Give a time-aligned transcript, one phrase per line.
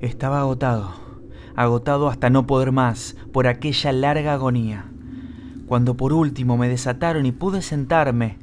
[0.00, 0.92] Estaba agotado,
[1.56, 4.86] agotado hasta no poder más por aquella larga agonía.
[5.66, 8.38] Cuando por último me desataron y pude sentarme,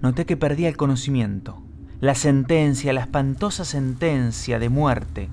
[0.00, 1.62] noté que perdía el conocimiento.
[2.00, 5.28] La sentencia, la espantosa sentencia de muerte,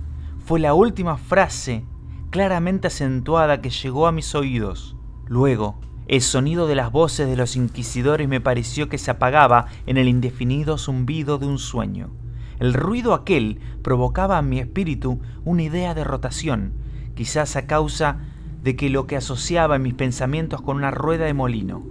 [0.45, 1.85] fue la última frase
[2.29, 4.97] claramente acentuada que llegó a mis oídos.
[5.27, 9.95] Luego, el sonido de las voces de los inquisidores me pareció que se apagaba en
[9.95, 12.11] el indefinido zumbido de un sueño.
[12.63, 16.71] El ruido aquel provocaba en mi espíritu una idea de rotación,
[17.13, 18.19] quizás a causa
[18.63, 21.83] de que lo que asociaba mis pensamientos con una rueda de molino.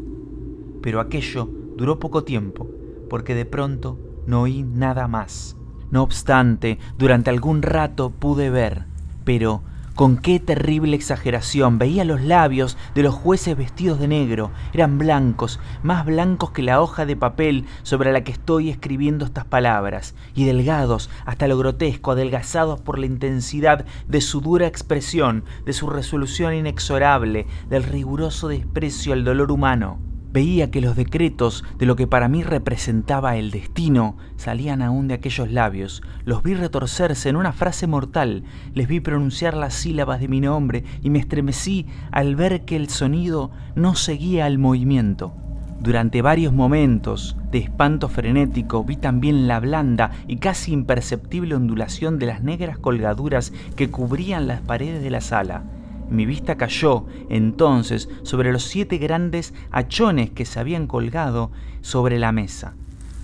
[0.81, 2.71] Pero aquello duró poco tiempo,
[3.11, 5.59] porque de pronto no oí nada más.
[5.91, 8.87] No obstante, durante algún rato pude ver,
[9.25, 9.61] pero
[9.95, 14.51] con qué terrible exageración veía los labios de los jueces vestidos de negro.
[14.73, 19.45] Eran blancos, más blancos que la hoja de papel sobre la que estoy escribiendo estas
[19.45, 25.73] palabras, y delgados hasta lo grotesco, adelgazados por la intensidad de su dura expresión, de
[25.73, 30.12] su resolución inexorable, del riguroso desprecio al dolor humano.
[30.33, 35.13] Veía que los decretos de lo que para mí representaba el destino salían aún de
[35.15, 36.01] aquellos labios.
[36.25, 40.85] Los vi retorcerse en una frase mortal, les vi pronunciar las sílabas de mi nombre
[41.03, 45.35] y me estremecí al ver que el sonido no seguía al movimiento.
[45.81, 52.27] Durante varios momentos de espanto frenético vi también la blanda y casi imperceptible ondulación de
[52.27, 55.65] las negras colgaduras que cubrían las paredes de la sala
[56.13, 62.33] mi vista cayó entonces sobre los siete grandes hachones que se habían colgado sobre la
[62.33, 62.75] mesa.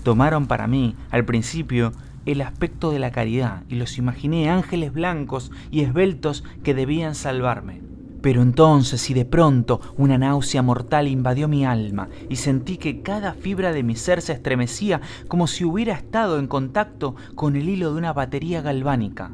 [0.03, 1.93] Tomaron para mí, al principio,
[2.25, 7.81] el aspecto de la caridad y los imaginé ángeles blancos y esbeltos que debían salvarme.
[8.21, 13.33] Pero entonces y de pronto una náusea mortal invadió mi alma y sentí que cada
[13.33, 17.93] fibra de mi ser se estremecía como si hubiera estado en contacto con el hilo
[17.93, 19.31] de una batería galvánica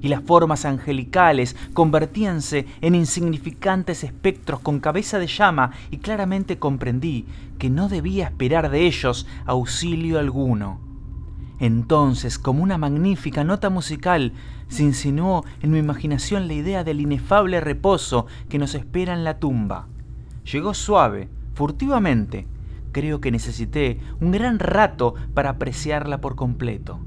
[0.00, 7.26] y las formas angelicales convertíanse en insignificantes espectros con cabeza de llama y claramente comprendí
[7.58, 10.80] que no debía esperar de ellos auxilio alguno.
[11.58, 14.32] Entonces, como una magnífica nota musical,
[14.68, 19.38] se insinuó en mi imaginación la idea del inefable reposo que nos espera en la
[19.38, 19.88] tumba.
[20.50, 22.46] Llegó suave, furtivamente.
[22.92, 27.00] Creo que necesité un gran rato para apreciarla por completo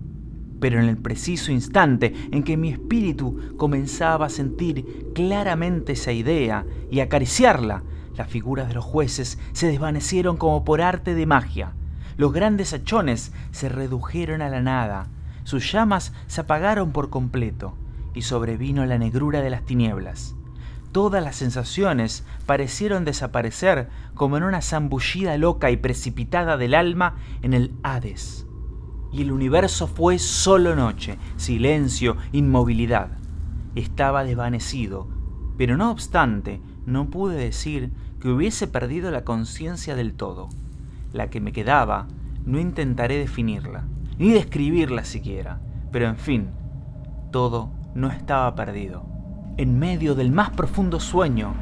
[0.60, 6.66] pero en el preciso instante en que mi espíritu comenzaba a sentir claramente esa idea
[6.92, 7.84] y acariciarla,
[8.16, 11.74] las figuras de los jueces se desvanecieron como por arte de magia.
[12.18, 15.08] Los grandes hachones se redujeron a la nada,
[15.46, 17.76] sus llamas se apagaron por completo
[18.14, 20.36] y sobrevino la negrura de las tinieblas.
[20.92, 27.54] Todas las sensaciones parecieron desaparecer como en una zambullida loca y precipitada del alma en
[27.54, 28.49] el Hades
[29.12, 33.10] y el universo fue solo noche, silencio, inmovilidad.
[33.76, 35.08] Estaba desvanecido,
[35.58, 40.50] pero no obstante, no pude decir que hubiese perdido la conciencia del todo.
[41.14, 42.08] La que me quedaba,
[42.46, 43.86] no intentaré definirla,
[44.18, 45.62] ni describirla siquiera,
[45.92, 46.50] pero en fin,
[47.32, 49.06] todo no estaba perdido.
[49.58, 51.54] En medio del más profundo sueño,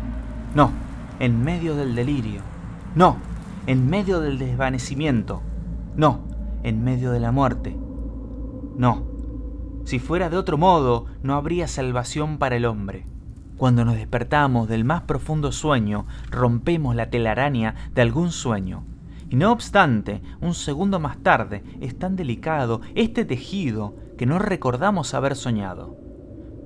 [0.53, 0.71] no,
[1.19, 2.41] en medio del delirio,
[2.95, 3.17] no,
[3.65, 5.41] en medio del desvanecimiento,
[5.95, 6.26] no,
[6.67, 7.77] en medio de la muerte.
[8.75, 9.05] No,
[9.85, 13.05] si fuera de otro modo, no habría salvación para el hombre.
[13.55, 18.83] Cuando nos despertamos del más profundo sueño, rompemos la telaraña de algún sueño.
[19.29, 25.13] Y no obstante, un segundo más tarde es tan delicado este tejido que no recordamos
[25.13, 25.95] haber soñado.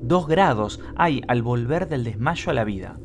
[0.01, 2.97] Dos grados hay al volver del desmayo a la vida.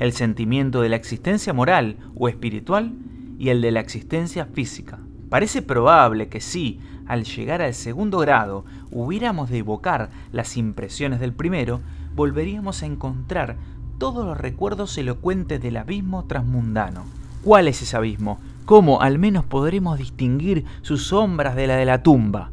[0.00, 2.92] El sentimiento de la existencia moral o espiritual
[3.38, 4.98] y el de la existencia física.
[5.30, 11.32] Parece probable que si, al llegar al segundo grado, hubiéramos de evocar las impresiones del
[11.32, 11.80] primero,
[12.16, 13.56] volveríamos a encontrar
[13.98, 17.04] todos los recuerdos elocuentes del abismo transmundano.
[17.44, 18.40] ¿Cuál es ese abismo?
[18.64, 22.50] ¿Cómo al menos podremos distinguir sus sombras de la de la tumba?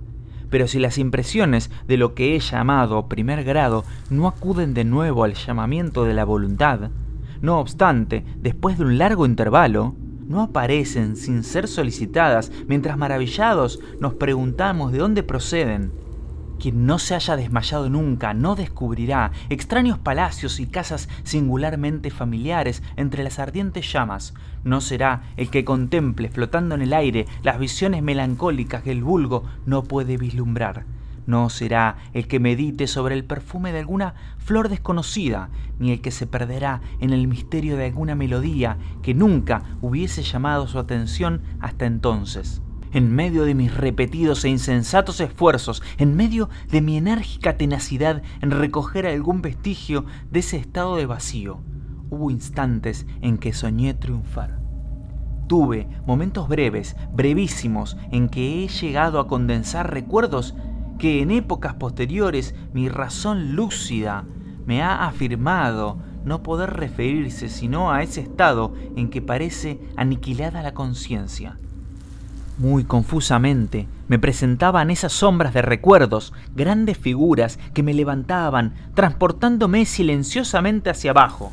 [0.51, 5.23] Pero si las impresiones de lo que he llamado primer grado no acuden de nuevo
[5.23, 6.91] al llamamiento de la voluntad,
[7.41, 9.95] no obstante, después de un largo intervalo,
[10.27, 15.91] no aparecen sin ser solicitadas, mientras maravillados nos preguntamos de dónde proceden.
[16.59, 23.23] Quien no se haya desmayado nunca no descubrirá extraños palacios y casas singularmente familiares entre
[23.23, 24.33] las ardientes llamas.
[24.63, 29.43] No será el que contemple flotando en el aire las visiones melancólicas que el vulgo
[29.65, 30.96] no puede vislumbrar
[31.27, 36.09] no será el que medite sobre el perfume de alguna flor desconocida, ni el que
[36.09, 41.85] se perderá en el misterio de alguna melodía que nunca hubiese llamado su atención hasta
[41.85, 42.63] entonces.
[42.93, 48.49] en medio de mis repetidos e insensatos esfuerzos, en medio de mi enérgica tenacidad en
[48.49, 51.59] recoger algún vestigio de ese estado de vacío,
[52.09, 54.59] hubo instantes en que soñé triunfar.
[55.47, 60.55] Tuve momentos breves, brevísimos, en que he llegado a condensar recuerdos
[60.97, 64.25] que en épocas posteriores mi razón lúcida
[64.65, 70.73] me ha afirmado no poder referirse sino a ese estado en que parece aniquilada la
[70.73, 71.57] conciencia.
[72.57, 80.89] Muy confusamente me presentaban esas sombras de recuerdos, grandes figuras que me levantaban, transportándome silenciosamente
[80.89, 81.51] hacia abajo,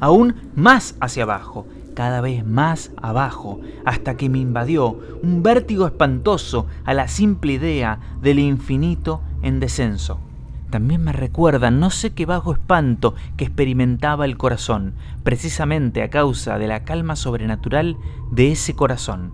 [0.00, 6.66] aún más hacia abajo, cada vez más abajo, hasta que me invadió un vértigo espantoso
[6.84, 10.20] a la simple idea del infinito en descenso.
[10.68, 16.58] También me recuerda no sé qué bajo espanto que experimentaba el corazón, precisamente a causa
[16.58, 17.96] de la calma sobrenatural
[18.30, 19.32] de ese corazón.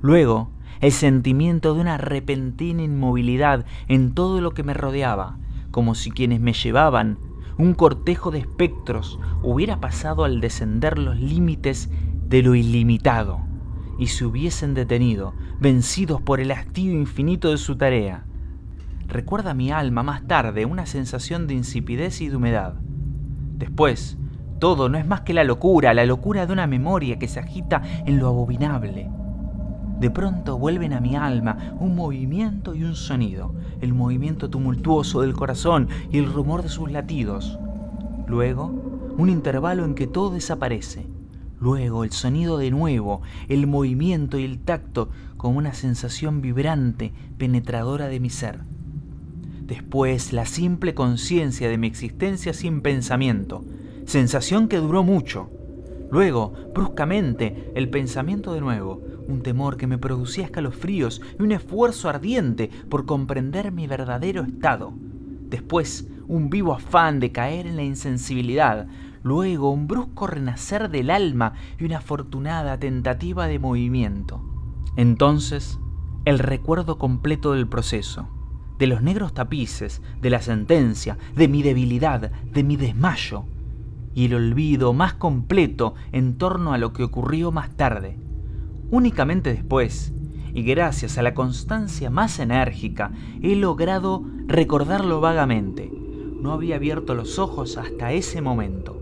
[0.00, 5.36] Luego, el sentimiento de una repentina inmovilidad en todo lo que me rodeaba,
[5.72, 7.18] como si quienes me llevaban
[7.58, 11.90] un cortejo de espectros hubiera pasado al descender los límites
[12.28, 13.40] de lo ilimitado
[13.98, 18.24] y se hubiesen detenido, vencidos por el hastío infinito de su tarea.
[19.08, 22.74] Recuerda mi alma más tarde una sensación de insipidez y de humedad.
[23.56, 24.18] Después,
[24.60, 27.82] todo no es más que la locura, la locura de una memoria que se agita
[28.06, 29.10] en lo abominable,
[30.00, 35.32] de pronto vuelven a mi alma un movimiento y un sonido, el movimiento tumultuoso del
[35.32, 37.58] corazón y el rumor de sus latidos.
[38.26, 38.66] Luego,
[39.16, 41.06] un intervalo en que todo desaparece.
[41.60, 48.06] Luego, el sonido de nuevo, el movimiento y el tacto como una sensación vibrante, penetradora
[48.06, 48.60] de mi ser.
[49.66, 53.64] Después, la simple conciencia de mi existencia sin pensamiento,
[54.06, 55.50] sensación que duró mucho.
[56.10, 62.08] Luego, bruscamente, el pensamiento de nuevo, un temor que me producía escalofríos y un esfuerzo
[62.08, 64.94] ardiente por comprender mi verdadero estado.
[65.48, 68.86] Después, un vivo afán de caer en la insensibilidad,
[69.22, 74.42] luego un brusco renacer del alma y una afortunada tentativa de movimiento.
[74.96, 75.78] Entonces,
[76.24, 78.28] el recuerdo completo del proceso,
[78.78, 83.44] de los negros tapices, de la sentencia, de mi debilidad, de mi desmayo,
[84.14, 88.18] y el olvido más completo en torno a lo que ocurrió más tarde,
[88.90, 90.14] Únicamente después,
[90.54, 93.12] y gracias a la constancia más enérgica,
[93.42, 95.92] he logrado recordarlo vagamente.
[96.40, 98.98] No había abierto los ojos hasta ese momento,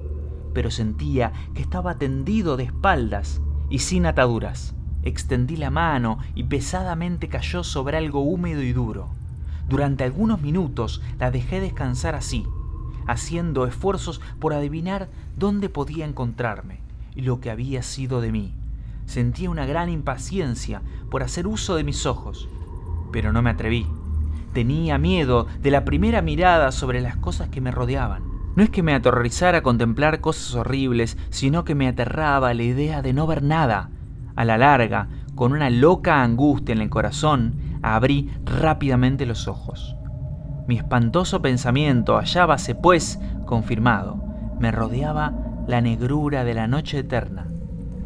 [0.53, 4.75] pero sentía que estaba tendido de espaldas y sin ataduras.
[5.05, 9.11] Extendí la mano y pesadamente cayó sobre algo húmedo y duro.
[9.69, 12.45] Durante algunos minutos la dejé descansar así,
[13.07, 16.81] haciendo esfuerzos por adivinar dónde podía encontrarme
[17.15, 18.55] y lo que había sido de mí.
[19.07, 22.49] Sentía una gran impaciencia por hacer uso de mis ojos,
[23.13, 23.87] pero no me atreví.
[24.53, 28.25] Tenía miedo de la primera mirada sobre las cosas que me rodeaban.
[28.57, 33.13] No es que me aterrorizara contemplar cosas horribles, sino que me aterraba la idea de
[33.13, 33.91] no ver nada.
[34.35, 39.95] A la larga, con una loca angustia en el corazón, abrí rápidamente los ojos.
[40.67, 44.23] Mi espantoso pensamiento hallábase, pues, confirmado.
[44.59, 45.33] Me rodeaba
[45.69, 47.47] la negrura de la noche eterna.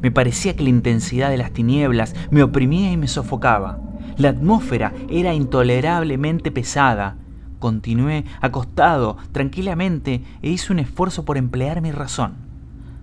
[0.03, 3.79] Me parecía que la intensidad de las tinieblas me oprimía y me sofocaba.
[4.17, 7.17] La atmósfera era intolerablemente pesada.
[7.59, 12.35] Continué acostado tranquilamente e hice un esfuerzo por emplear mi razón.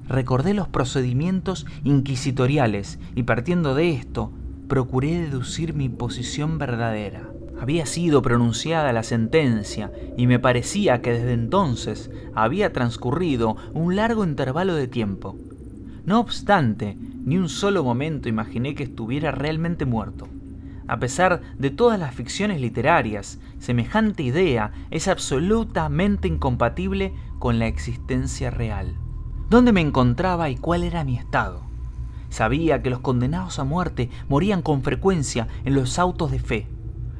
[0.07, 4.31] Recordé los procedimientos inquisitoriales y partiendo de esto,
[4.67, 7.36] procuré deducir mi posición verdadera.
[7.59, 14.23] Había sido pronunciada la sentencia y me parecía que desde entonces había transcurrido un largo
[14.23, 15.35] intervalo de tiempo.
[16.05, 20.27] No obstante, ni un solo momento imaginé que estuviera realmente muerto.
[20.87, 28.51] A pesar de todas las ficciones literarias, semejante idea es absolutamente incompatible con la existencia
[28.51, 28.95] real.
[29.49, 31.61] ¿Dónde me encontraba y cuál era mi estado?
[32.29, 36.67] Sabía que los condenados a muerte morían con frecuencia en los autos de fe.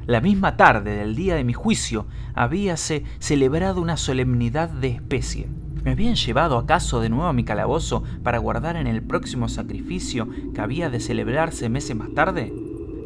[0.08, 5.50] La misma tarde del día de mi juicio habíase celebrado una solemnidad de especie.
[5.84, 10.26] ¿Me habían llevado acaso de nuevo a mi calabozo para guardar en el próximo sacrificio
[10.54, 12.54] que había de celebrarse meses más tarde?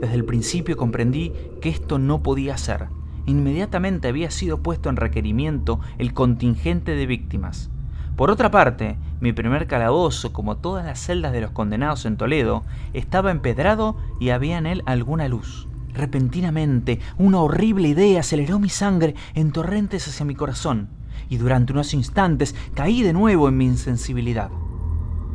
[0.00, 2.86] Desde el principio comprendí que esto no podía ser.
[3.26, 7.72] Inmediatamente había sido puesto en requerimiento el contingente de víctimas.
[8.14, 12.62] Por otra parte, mi primer calabozo, como todas las celdas de los condenados en Toledo,
[12.92, 15.66] estaba empedrado y había en él alguna luz.
[15.94, 20.88] Repentinamente, una horrible idea aceleró mi sangre en torrentes hacia mi corazón
[21.28, 24.50] y durante unos instantes caí de nuevo en mi insensibilidad.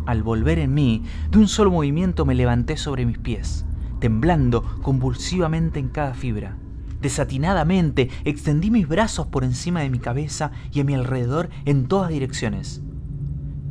[0.05, 3.65] Al volver en mí, de un solo movimiento me levanté sobre mis pies.
[3.99, 6.55] temblando convulsivamente en cada fibra.
[7.01, 12.09] Desatinadamente extendí mis brazos por encima de mi cabeza y a mi alrededor en todas
[12.09, 12.81] direcciones.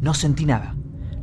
[0.00, 0.74] No sentí nada.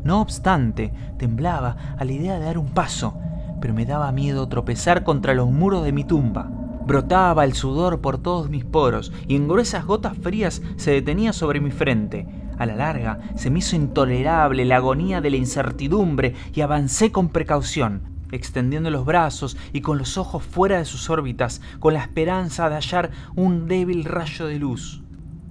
[0.04, 3.18] No obstante, temblaba a la idea de dar un paso,
[3.64, 6.52] pero me daba miedo tropezar contra los muros de mi tumba.
[6.86, 11.62] Brotaba el sudor por todos mis poros y en gruesas gotas frías se detenía sobre
[11.62, 12.28] mi frente.
[12.58, 17.30] A la larga se me hizo intolerable la agonía de la incertidumbre y avancé con
[17.30, 18.02] precaución,
[18.34, 22.76] extendiendo los brazos y con los ojos fuera de sus órbitas, con la esperanza de
[22.76, 25.04] hallar un débil rayo de luz.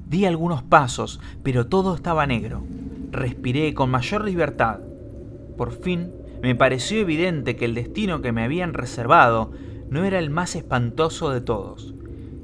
[0.06, 2.62] Di algunos pasos, pero todo estaba negro.
[3.10, 4.80] Respiré con mayor libertad.
[5.56, 6.10] Por fin
[6.42, 9.52] me pareció evidente que el destino que me habían reservado
[9.88, 11.94] no era el más espantoso de todos.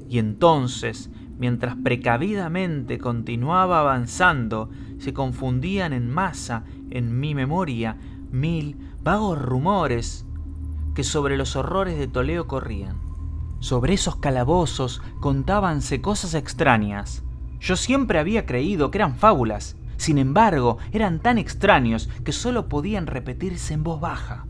[0.09, 7.97] Y entonces, mientras precavidamente continuaba avanzando, se confundían en masa en mi memoria
[8.31, 10.25] mil vagos rumores
[10.95, 12.97] que sobre los horrores de Toledo corrían.
[13.59, 17.23] Sobre esos calabozos contábanse cosas extrañas.
[17.59, 23.05] Yo siempre había creído que eran fábulas, sin embargo, eran tan extraños que solo podían
[23.05, 24.45] repetirse en voz baja.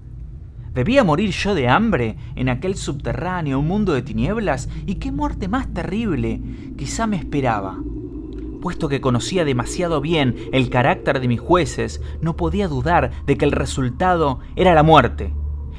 [0.76, 4.70] ¿Debía morir yo de hambre en aquel subterráneo mundo de tinieblas?
[4.86, 6.40] ¿Y qué muerte más terrible
[6.78, 7.80] quizá me esperaba?
[8.62, 13.46] Puesto que conocía demasiado bien el carácter de mis jueces, no podía dudar de que
[13.46, 15.34] el resultado era la muerte,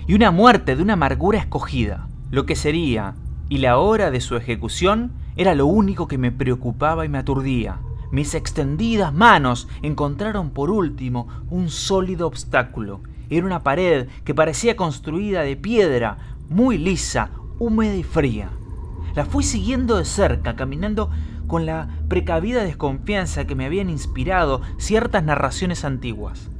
[0.08, 2.08] y una muerte de una amargura escogida.
[2.32, 3.14] Lo que sería,
[3.48, 7.78] y la hora de su ejecución, era lo único que me preocupaba y me aturdía.
[8.10, 13.00] Mis extendidas manos encontraron por último un sólido obstáculo.
[13.28, 18.50] Era una pared que parecía construida de piedra, muy lisa, húmeda y fría.
[19.14, 21.10] La fui siguiendo de cerca, caminando
[21.46, 26.50] con la precavida desconfianza que me habían inspirado ciertas narraciones antiguas.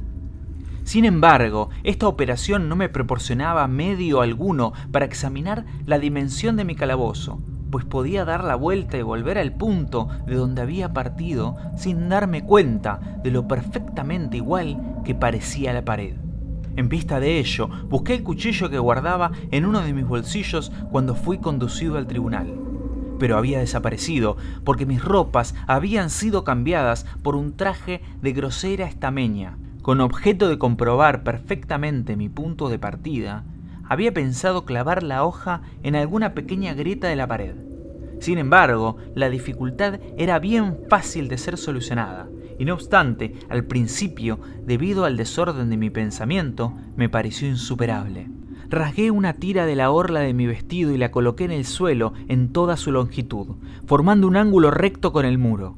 [0.83, 6.75] Sin embargo, esta operación no me proporcionaba medio alguno para examinar la dimensión de mi
[6.75, 7.39] calabozo,
[7.71, 12.43] pues podía dar la vuelta y volver al punto de donde había partido sin darme
[12.43, 16.15] cuenta de lo perfectamente igual que parecía la pared.
[16.75, 21.15] En vista de ello, busqué el cuchillo que guardaba en uno de mis bolsillos cuando
[21.15, 22.53] fui conducido al tribunal.
[23.19, 29.57] Pero había desaparecido porque mis ropas habían sido cambiadas por un traje de grosera estameña.
[29.81, 33.43] Con objeto de comprobar perfectamente mi punto de partida,
[33.91, 37.55] había pensado clavar la hoja en alguna pequeña grieta de la pared.
[38.21, 44.39] Sin embargo, la dificultad era bien fácil de ser solucionada, y no obstante, al principio,
[44.65, 48.29] debido al desorden de mi pensamiento, me pareció insuperable.
[48.69, 52.13] Rasgué una tira de la orla de mi vestido y la coloqué en el suelo
[52.29, 53.57] en toda su longitud,
[53.87, 55.75] formando un ángulo recto con el muro.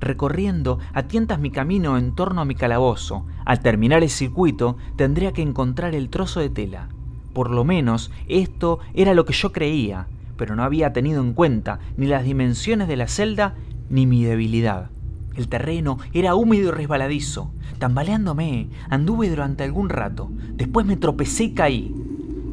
[0.00, 5.32] Recorriendo a tientas mi camino en torno a mi calabozo, al terminar el circuito tendría
[5.32, 6.90] que encontrar el trozo de tela.
[7.34, 11.80] Por lo menos esto era lo que yo creía, pero no había tenido en cuenta
[11.96, 13.56] ni las dimensiones de la celda
[13.90, 14.90] ni mi debilidad.
[15.36, 17.50] El terreno era húmedo y resbaladizo.
[17.78, 20.30] Tambaleándome, anduve durante algún rato.
[20.52, 21.92] Después me tropecé y caí.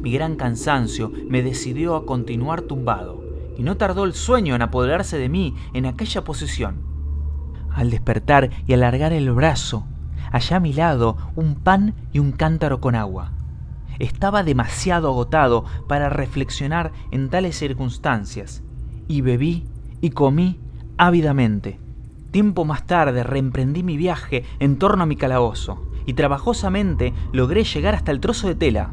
[0.02, 3.22] Mi gran cansancio me decidió a continuar tumbado,
[3.56, 6.80] y no tardó el sueño en apoderarse de mí en aquella posición.
[7.72, 9.86] Al despertar y alargar el brazo,
[10.32, 13.30] hallé a mi lado un pan y un cántaro con agua.
[13.98, 18.62] Estaba demasiado agotado para reflexionar en tales circunstancias,
[19.08, 19.64] y bebí
[20.00, 20.58] y comí
[20.96, 21.78] ávidamente.
[22.30, 27.94] Tiempo más tarde reemprendí mi viaje en torno a mi calabozo, y trabajosamente logré llegar
[27.94, 28.92] hasta el trozo de tela.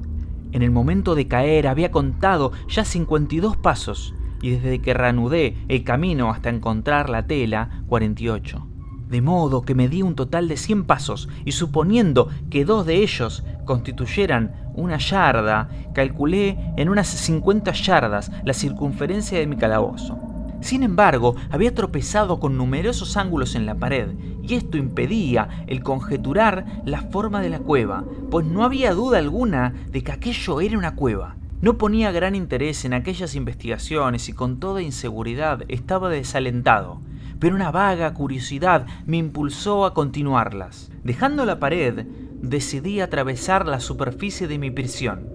[0.52, 5.84] En el momento de caer había contado ya 52 pasos, y desde que reanudé el
[5.84, 8.69] camino hasta encontrar la tela, 48
[9.10, 12.98] de modo que me di un total de 100 pasos y suponiendo que dos de
[12.98, 20.18] ellos constituyeran una yarda, calculé en unas 50 yardas la circunferencia de mi calabozo.
[20.62, 24.10] Sin embargo, había tropezado con numerosos ángulos en la pared,
[24.44, 29.74] y esto impedía el conjeturar la forma de la cueva, pues no había duda alguna
[29.92, 31.36] de que aquello era una cueva.
[31.62, 37.00] No ponía gran interés en aquellas investigaciones y con toda inseguridad estaba desalentado
[37.40, 40.92] pero una vaga curiosidad me impulsó a continuarlas.
[41.04, 42.06] Dejando la pared,
[42.42, 45.28] decidí atravesar la superficie de mi prisión.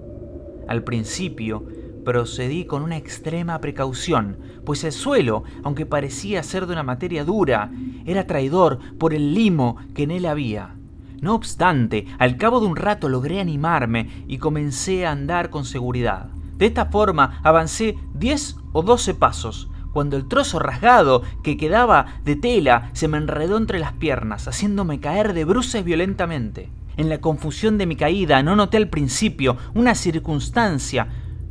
[0.69, 1.65] Al principio,
[2.05, 7.71] procedí con una extrema precaución, pues el suelo, aunque parecía ser de una materia dura,
[8.05, 10.77] era traidor por el limo que en él había.
[11.21, 16.29] No obstante, al cabo de un rato logré animarme y comencé a andar con seguridad.
[16.59, 22.35] De esta forma avancé diez o doce pasos, cuando el trozo rasgado que quedaba de
[22.35, 26.69] tela se me enredó entre las piernas, haciéndome caer de bruces violentamente.
[26.97, 31.07] En la confusión de mi caída no noté al principio una circunstancia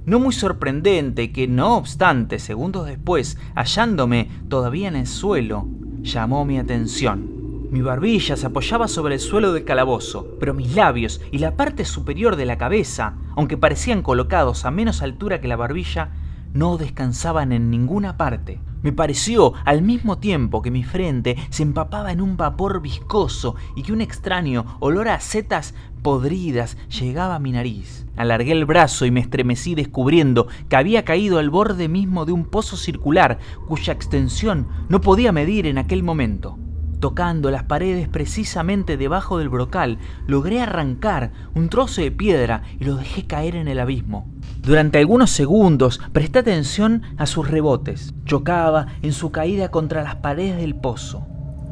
[0.05, 5.65] no muy sorprendente que, no obstante, segundos después, hallándome todavía en el suelo,
[6.01, 7.69] llamó mi atención.
[7.71, 11.85] Mi barbilla se apoyaba sobre el suelo del calabozo, pero mis labios y la parte
[11.85, 16.09] superior de la cabeza, aunque parecían colocados a menos altura que la barbilla,
[16.53, 18.59] no descansaban en ninguna parte.
[18.81, 23.83] Me pareció al mismo tiempo que mi frente se empapaba en un vapor viscoso y
[23.83, 28.05] que un extraño olor a setas podridas llegaba a mi nariz.
[28.15, 32.45] Alargué el brazo y me estremecí descubriendo que había caído al borde mismo de un
[32.45, 36.59] pozo circular cuya extensión no podía medir en aquel momento.
[37.03, 42.95] Tocando las paredes precisamente debajo del brocal, logré arrancar un trozo de piedra y lo
[42.95, 44.31] dejé caer en el abismo.
[44.61, 48.13] Durante algunos segundos presté atención a sus rebotes.
[48.23, 51.27] Chocaba en su caída contra las paredes del pozo.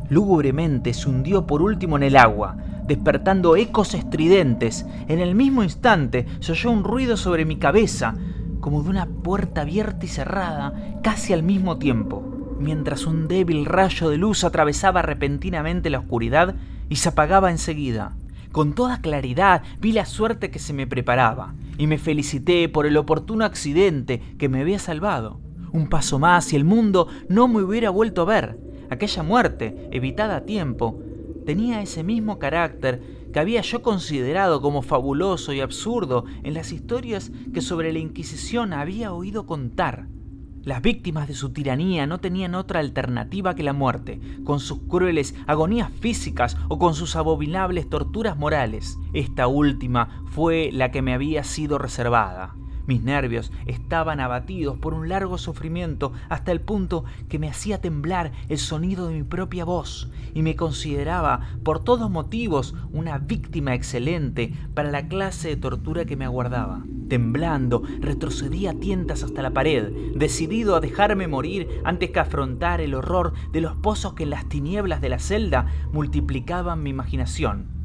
[0.10, 4.86] Lúgubremente se hundió por último en el agua, despertando ecos estridentes.
[5.08, 8.16] En el mismo instante se oyó un ruido sobre mi cabeza,
[8.60, 14.10] como de una puerta abierta y cerrada, casi al mismo tiempo, mientras un débil rayo
[14.10, 16.56] de luz atravesaba repentinamente la oscuridad
[16.90, 18.16] y se apagaba enseguida.
[18.52, 22.98] Con toda claridad vi la suerte que se me preparaba y me felicité por el
[22.98, 25.40] oportuno accidente que me había salvado.
[25.72, 28.60] Un paso más y el mundo no me hubiera vuelto a ver.
[28.90, 31.02] Aquella muerte, evitada a tiempo,
[31.46, 33.02] tenía ese mismo carácter
[33.32, 38.74] que había yo considerado como fabuloso y absurdo en las historias que sobre la Inquisición
[38.74, 40.08] había oído contar.
[40.64, 45.34] Las víctimas de su tiranía no tenían otra alternativa que la muerte, con sus crueles
[45.48, 49.00] agonías físicas o con sus abominables torturas morales.
[49.14, 52.54] Esta última fue la que me había sido reservada.
[52.92, 58.34] Mis nervios estaban abatidos por un largo sufrimiento hasta el punto que me hacía temblar
[58.50, 64.52] el sonido de mi propia voz y me consideraba por todos motivos una víctima excelente
[64.74, 66.84] para la clase de tortura que me aguardaba.
[67.08, 72.94] Temblando, retrocedí a tientas hasta la pared, decidido a dejarme morir antes que afrontar el
[72.94, 77.81] horror de los pozos que en las tinieblas de la celda multiplicaban mi imaginación.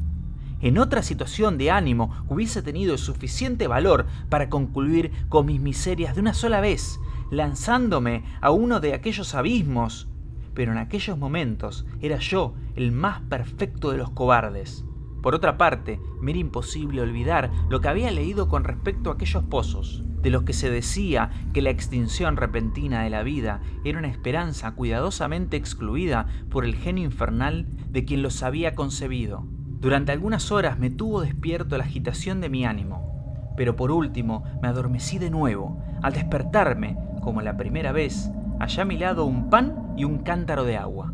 [0.59, 6.21] En otra situación de ánimo hubiese tenido suficiente valor para concluir con mis miserias de
[6.21, 10.07] una sola vez, lanzándome a uno de aquellos abismos.
[10.55, 14.83] Pero en aquellos momentos era yo el más perfecto de los cobardes.
[15.21, 19.43] Por otra parte, me era imposible olvidar lo que había leído con respecto a aquellos
[19.43, 24.07] pozos, de los que se decía que la extinción repentina de la vida era una
[24.07, 29.45] esperanza cuidadosamente excluida por el genio infernal de quien los había concebido.
[29.79, 34.67] Durante algunas horas me tuvo despierto la agitación de mi ánimo, pero por último me
[34.67, 35.79] adormecí de nuevo.
[36.01, 40.63] Al despertarme, como la primera vez, hallé a mi lado un pan y un cántaro
[40.63, 41.13] de agua.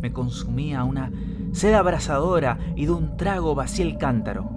[0.00, 1.10] Me consumía una
[1.52, 4.48] sed abrasadora y de un trago vacié el cántaro.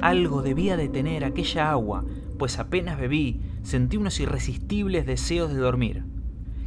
[0.00, 2.06] Algo debía de tener aquella agua,
[2.38, 6.04] pues apenas bebí sentí unos irresistibles deseos de dormir.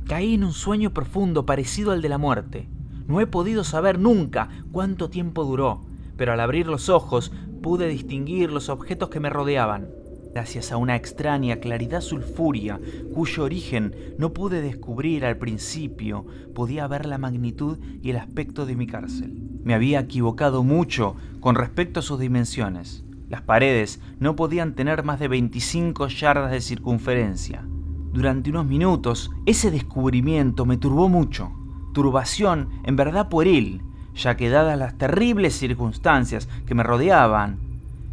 [0.08, 2.70] Caí en un sueño profundo parecido al de la muerte.
[3.08, 5.86] No he podido saber nunca cuánto tiempo duró,
[6.22, 7.32] pero al abrir los ojos
[7.64, 9.90] pude distinguir los objetos que me rodeaban.
[10.36, 12.80] Gracias a una extraña claridad sulfúrea,
[13.12, 18.76] cuyo origen no pude descubrir al principio, podía ver la magnitud y el aspecto de
[18.76, 19.34] mi cárcel.
[19.64, 23.04] Me había equivocado mucho con respecto a sus dimensiones.
[23.28, 27.66] Las paredes no podían tener más de 25 yardas de circunferencia.
[28.14, 31.52] Durante unos minutos, ese descubrimiento me turbó mucho.
[31.96, 33.82] Turbación en verdad pueril,
[34.16, 37.58] ya que dadas las terribles circunstancias que me rodeaban,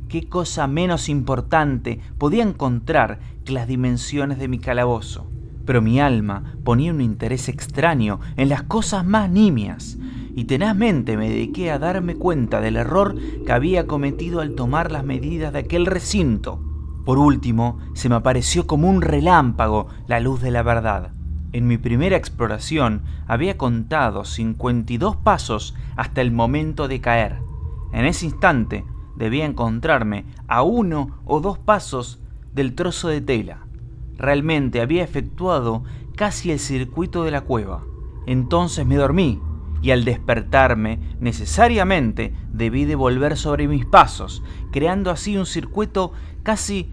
[0.09, 5.31] qué cosa menos importante podía encontrar que las dimensiones de mi calabozo.
[5.65, 9.99] Pero mi alma ponía un interés extraño en las cosas más nimias,
[10.35, 15.05] y tenazmente me dediqué a darme cuenta del error que había cometido al tomar las
[15.05, 16.63] medidas de aquel recinto.
[17.05, 21.18] Por último, se me apareció como un relámpago la luz de la verdad.
[21.51, 27.37] En mi primera exploración había contado 52 pasos hasta el momento de caer.
[27.93, 28.85] En ese instante
[29.17, 32.21] debía encontrarme a uno o dos pasos
[32.53, 33.67] del trozo de tela.
[34.19, 35.85] Realmente había efectuado
[36.17, 37.83] casi el circuito de la cueva.
[38.27, 39.41] Entonces me dormí
[39.81, 46.91] y al despertarme necesariamente debí de volver sobre mis pasos, creando así un circuito casi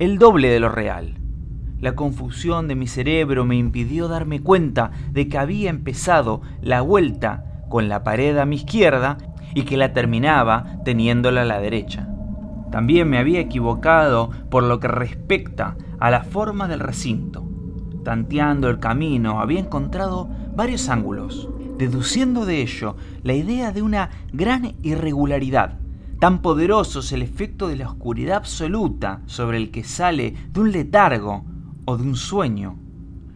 [0.00, 1.21] el doble de lo real.
[1.82, 7.64] La confusión de mi cerebro me impidió darme cuenta de que había empezado la vuelta
[7.68, 9.18] con la pared a mi izquierda
[9.52, 12.08] y que la terminaba teniéndola a la derecha.
[12.70, 17.44] También me había equivocado por lo que respecta a la forma del recinto.
[18.04, 24.76] Tanteando el camino había encontrado varios ángulos, deduciendo de ello la idea de una gran
[24.82, 25.80] irregularidad,
[26.20, 30.70] Tan poderoso es el efecto de la oscuridad absoluta sobre el que sale de un
[30.70, 31.44] letargo
[31.84, 32.76] o de un sueño.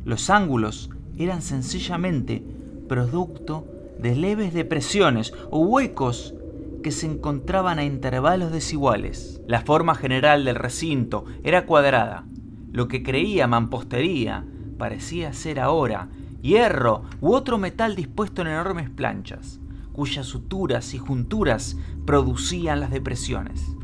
[0.05, 2.45] Los ángulos eran sencillamente
[2.89, 3.67] producto
[3.99, 6.35] de leves depresiones o huecos
[6.83, 9.41] que se encontraban a intervalos desiguales.
[9.47, 12.25] La forma general del recinto era cuadrada.
[12.73, 14.45] Lo que creía mampostería
[14.79, 16.09] parecía ser ahora
[16.43, 19.59] hierro u otro metal dispuesto en enormes planchas,
[19.93, 23.77] cuyas suturas y junturas producían las depresiones.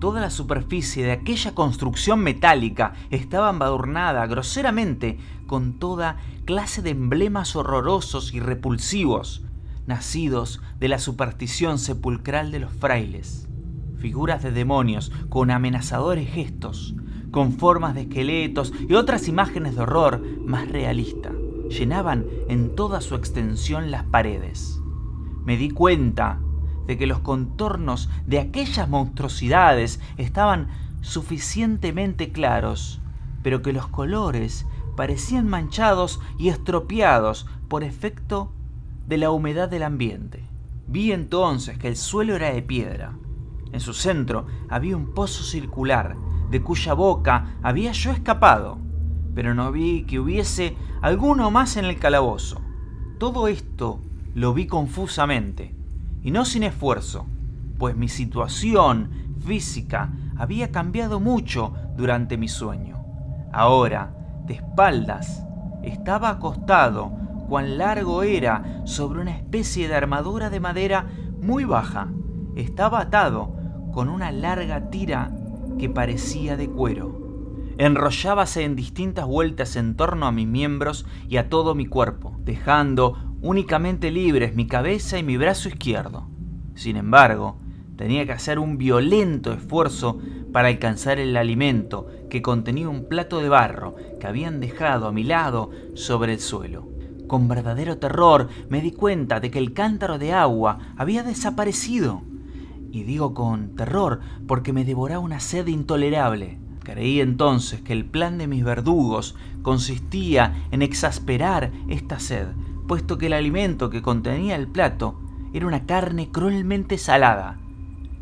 [0.00, 7.56] Toda la superficie de aquella construcción metálica estaba embadurnada groseramente con toda clase de emblemas
[7.56, 9.44] horrorosos y repulsivos,
[9.86, 13.48] nacidos de la superstición sepulcral de los frailes.
[13.98, 16.94] Figuras de demonios con amenazadores gestos,
[17.30, 21.32] con formas de esqueletos y otras imágenes de horror más realista,
[21.70, 24.78] llenaban en toda su extensión las paredes.
[25.44, 26.40] Me di cuenta
[26.86, 30.68] de que los contornos de aquellas monstruosidades estaban
[31.00, 33.00] suficientemente claros,
[33.42, 38.52] pero que los colores parecían manchados y estropeados por efecto
[39.06, 40.42] de la humedad del ambiente.
[40.88, 43.12] Vi entonces que el suelo era de piedra.
[43.72, 46.16] En su centro había un pozo circular,
[46.50, 48.78] de cuya boca había yo escapado,
[49.34, 52.60] pero no vi que hubiese alguno más en el calabozo.
[53.18, 54.00] Todo esto
[54.34, 55.75] lo vi confusamente,
[56.26, 57.24] y no sin esfuerzo,
[57.78, 59.10] pues mi situación
[59.46, 62.96] física había cambiado mucho durante mi sueño.
[63.52, 64.12] Ahora,
[64.44, 65.44] de espaldas,
[65.84, 67.12] estaba acostado,
[67.48, 71.06] cuán largo era, sobre una especie de armadura de madera
[71.40, 72.08] muy baja.
[72.56, 73.54] Estaba atado
[73.92, 75.30] con una larga tira
[75.78, 77.20] que parecía de cuero.
[77.78, 83.35] Enrollábase en distintas vueltas en torno a mis miembros y a todo mi cuerpo, dejando
[83.46, 86.28] únicamente libres mi cabeza y mi brazo izquierdo.
[86.74, 87.58] Sin embargo,
[87.96, 90.18] tenía que hacer un violento esfuerzo
[90.52, 95.22] para alcanzar el alimento que contenía un plato de barro que habían dejado a mi
[95.22, 96.88] lado sobre el suelo.
[97.26, 102.22] Con verdadero terror me di cuenta de que el cántaro de agua había desaparecido.
[102.90, 106.58] Y digo con terror porque me devoraba una sed intolerable.
[106.82, 112.46] Creí entonces que el plan de mis verdugos consistía en exasperar esta sed,
[112.86, 115.18] puesto que el alimento que contenía el plato
[115.52, 117.58] era una carne cruelmente salada.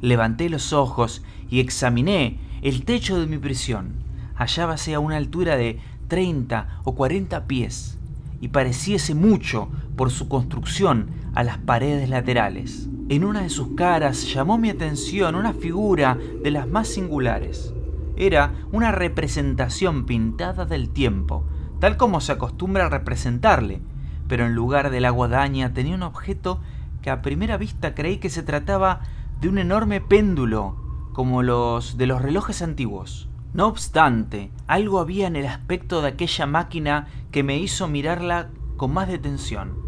[0.00, 3.94] Levanté los ojos y examiné el techo de mi prisión.
[4.36, 7.98] Hallábase a una altura de 30 o 40 pies
[8.40, 12.88] y pareciese mucho por su construcción a las paredes laterales.
[13.08, 17.72] En una de sus caras llamó mi atención una figura de las más singulares.
[18.16, 21.44] Era una representación pintada del tiempo,
[21.80, 23.82] tal como se acostumbra a representarle,
[24.28, 26.60] pero en lugar de la guadaña tenía un objeto
[27.02, 29.00] que a primera vista creí que se trataba
[29.40, 30.76] de un enorme péndulo,
[31.12, 33.28] como los de los relojes antiguos.
[33.52, 38.92] No obstante, algo había en el aspecto de aquella máquina que me hizo mirarla con
[38.92, 39.78] más detención.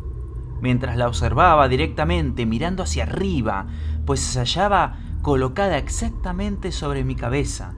[0.61, 3.66] Mientras la observaba directamente mirando hacia arriba,
[4.05, 7.75] pues se hallaba colocada exactamente sobre mi cabeza,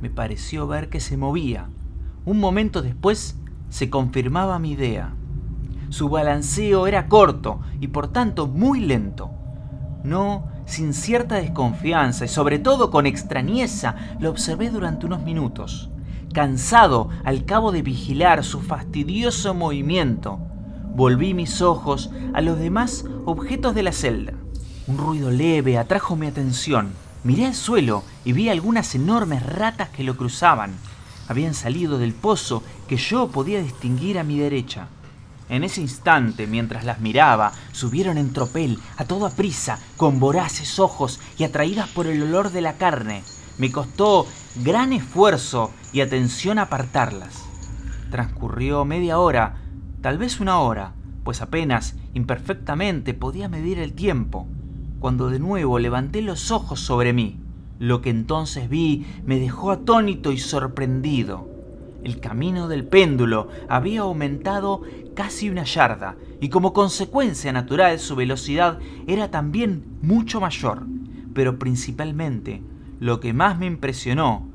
[0.00, 1.68] me pareció ver que se movía.
[2.24, 5.14] Un momento después se confirmaba mi idea.
[5.90, 9.30] Su balanceo era corto y por tanto muy lento.
[10.04, 15.90] No sin cierta desconfianza y sobre todo con extrañeza lo observé durante unos minutos.
[16.32, 20.38] Cansado al cabo de vigilar su fastidioso movimiento,
[20.94, 24.34] volví mis ojos a los demás objetos de la celda.
[24.86, 26.90] Un ruido leve atrajo mi atención.
[27.24, 30.72] Miré al suelo y vi algunas enormes ratas que lo cruzaban.
[31.26, 34.86] Habían salido del pozo que yo podía distinguir a mi derecha.
[35.50, 41.18] En ese instante, mientras las miraba, subieron en tropel, a toda prisa, con voraces ojos
[41.38, 43.24] y atraídas por el olor de la carne.
[43.58, 44.28] Me costó
[44.62, 47.44] gran esfuerzo y atención apartarlas.
[48.12, 49.56] Transcurrió media hora,
[50.00, 54.46] tal vez una hora, pues apenas, imperfectamente, podía medir el tiempo,
[55.00, 57.40] cuando de nuevo levanté los ojos sobre mí.
[57.80, 61.49] Lo que entonces vi me dejó atónito y sorprendido.
[62.02, 64.82] El camino del péndulo había aumentado
[65.14, 70.86] casi una yarda y como consecuencia natural su velocidad era también mucho mayor.
[71.34, 72.62] Pero principalmente
[72.98, 74.48] lo que más me impresionó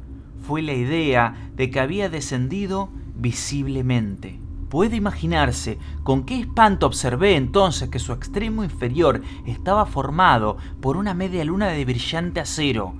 [0.45, 4.39] fue la idea de que había descendido visiblemente.
[4.69, 11.13] Puede imaginarse con qué espanto observé entonces que su extremo inferior estaba formado por una
[11.13, 12.93] media luna de brillante acero,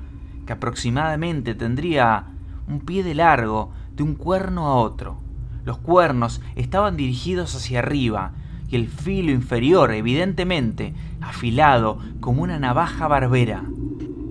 [0.46, 2.28] que aproximadamente tendría
[2.68, 5.18] un pie de largo de un cuerno a otro.
[5.64, 8.34] Los cuernos estaban dirigidos hacia arriba
[8.70, 13.64] y el filo inferior, evidentemente, afilado como una navaja barbera.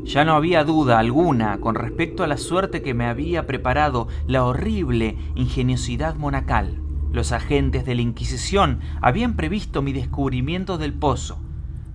[0.05, 4.45] Ya no había duda alguna con respecto a la suerte que me había preparado la
[4.45, 6.81] horrible ingeniosidad monacal.
[7.11, 11.39] Los agentes de la Inquisición habían previsto mi descubrimiento del pozo,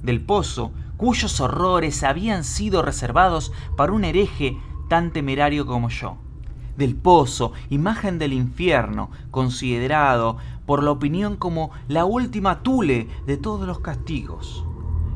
[0.01, 4.57] del pozo cuyos horrores habían sido reservados para un hereje
[4.89, 6.17] tan temerario como yo.
[6.79, 13.67] Del pozo, imagen del infierno, considerado por la opinión como la última tule de todos
[13.67, 14.63] los castigos.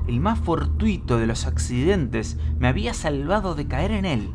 [0.05, 4.31] El más fortuito de los accidentes me había salvado de caer en él,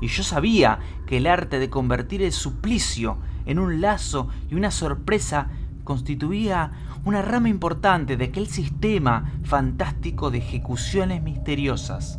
[0.00, 4.70] y yo sabía que el arte de convertir el suplicio en un lazo y una
[4.70, 5.50] sorpresa
[5.84, 6.70] constituía
[7.04, 12.18] una rama importante de aquel sistema fantástico de ejecuciones misteriosas.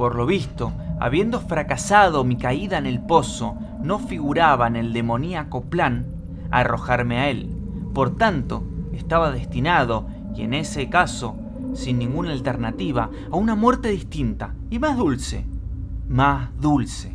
[0.00, 5.64] Por lo visto, habiendo fracasado mi caída en el pozo, no figuraba en el demoníaco
[5.64, 6.06] plan
[6.50, 7.50] arrojarme a él.
[7.92, 11.36] Por tanto, estaba destinado, y en ese caso,
[11.74, 15.44] sin ninguna alternativa, a una muerte distinta y más dulce.
[16.08, 17.14] Más dulce.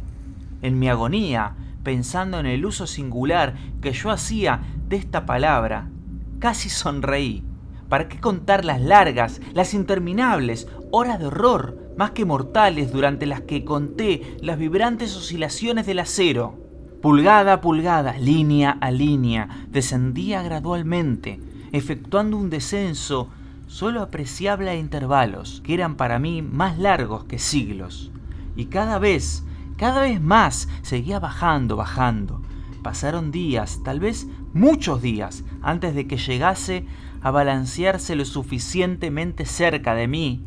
[0.61, 5.89] En mi agonía, pensando en el uso singular que yo hacía de esta palabra,
[6.37, 7.43] casi sonreí.
[7.89, 13.41] ¿Para qué contar las largas, las interminables horas de horror, más que mortales, durante las
[13.41, 16.59] que conté las vibrantes oscilaciones del acero?
[17.01, 21.39] Pulgada a pulgada, línea a línea, descendía gradualmente,
[21.71, 23.29] efectuando un descenso
[23.67, 28.11] solo apreciable a intervalos, que eran para mí más largos que siglos.
[28.55, 29.43] Y cada vez,
[29.77, 32.41] cada vez más, seguía bajando, bajando.
[32.83, 36.85] Pasaron días, tal vez muchos días, antes de que llegase
[37.21, 40.45] a balancearse lo suficientemente cerca de mí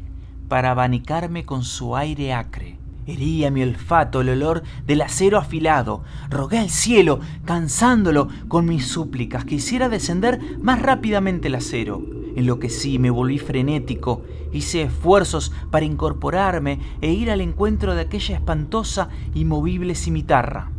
[0.48, 2.78] para abanicarme con su aire acre.
[3.06, 6.02] Hería mi olfato el olor del acero afilado.
[6.28, 12.02] Rogué al cielo, cansándolo con mis súplicas, que hiciera descender más rápidamente el acero.
[12.36, 19.08] Enloquecí, me volví frenético, hice esfuerzos para incorporarme e ir al encuentro de aquella espantosa
[19.34, 20.70] y movible cimitarra.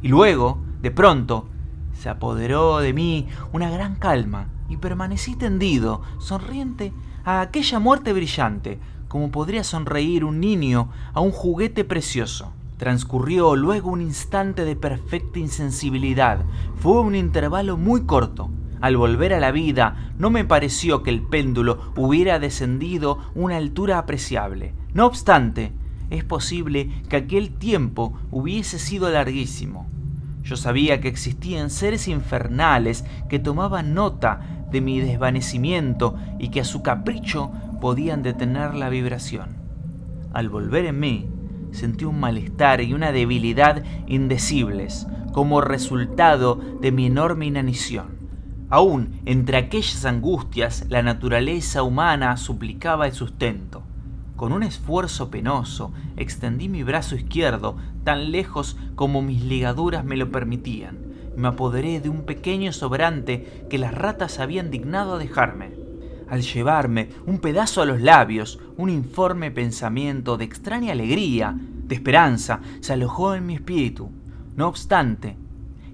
[0.00, 1.48] Y luego, de pronto,
[1.92, 6.92] se apoderó de mí una gran calma y permanecí tendido, sonriente,
[7.24, 8.78] a aquella muerte brillante,
[9.14, 12.52] como podría sonreír un niño a un juguete precioso.
[12.78, 16.40] Transcurrió luego un instante de perfecta insensibilidad.
[16.80, 18.50] Fue un intervalo muy corto.
[18.80, 23.98] Al volver a la vida, no me pareció que el péndulo hubiera descendido una altura
[23.98, 24.74] apreciable.
[24.94, 25.70] No obstante,
[26.10, 29.86] es posible que aquel tiempo hubiese sido larguísimo.
[30.42, 36.64] Yo sabía que existían seres infernales que tomaban nota de mi desvanecimiento y que a
[36.64, 39.56] su capricho podían detener la vibración.
[40.32, 41.28] Al volver en mí,
[41.70, 48.18] sentí un malestar y una debilidad indecibles como resultado de mi enorme inanición.
[48.68, 53.84] Aún entre aquellas angustias, la naturaleza humana suplicaba el sustento.
[54.34, 60.32] Con un esfuerzo penoso, extendí mi brazo izquierdo tan lejos como mis ligaduras me lo
[60.32, 61.13] permitían.
[61.36, 65.84] Me apoderé de un pequeño sobrante que las ratas habían dignado a dejarme
[66.28, 72.60] al llevarme un pedazo a los labios, un informe pensamiento de extraña alegría, de esperanza,
[72.80, 74.10] se alojó en mi espíritu.
[74.56, 75.36] No obstante,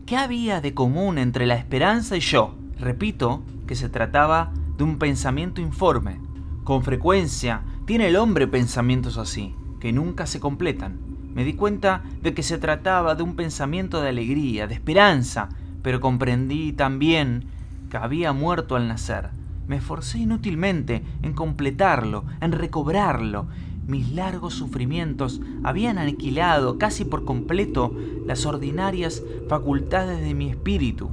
[0.07, 2.55] ¿qué había de común entre la esperanza y yo?
[2.79, 6.21] Repito que se trataba de un pensamiento informe.
[6.65, 11.10] Con frecuencia tiene el hombre pensamientos así, que nunca se completan.
[11.35, 15.49] Me di cuenta de que se trataba de un pensamiento de alegría, de esperanza,
[15.83, 17.45] pero comprendí también
[17.89, 19.31] que había muerto al nacer,
[19.71, 23.47] me esforcé inútilmente en completarlo, en recobrarlo.
[23.87, 27.95] Mis largos sufrimientos habían aniquilado casi por completo
[28.27, 31.13] las ordinarias facultades de mi espíritu.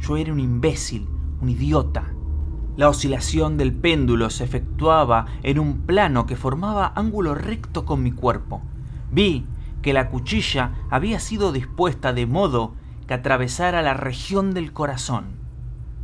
[0.00, 1.06] Yo era un imbécil,
[1.40, 2.12] un idiota.
[2.76, 8.10] La oscilación del péndulo se efectuaba en un plano que formaba ángulo recto con mi
[8.10, 8.62] cuerpo.
[9.10, 9.46] Vi
[9.82, 12.74] que la cuchilla había sido dispuesta de modo
[13.06, 15.36] que atravesara la región del corazón